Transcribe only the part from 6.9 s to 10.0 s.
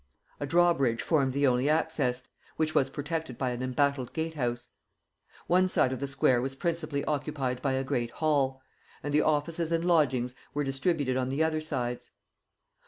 occupied by a great hall; and the offices and